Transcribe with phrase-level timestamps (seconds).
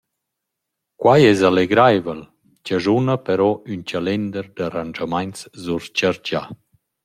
[1.01, 2.21] Quai es allegraivel,
[2.65, 6.43] chaschuna però ün chalender d’arrandschamaints surchargià.